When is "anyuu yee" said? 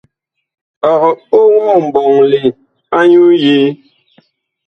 2.97-3.67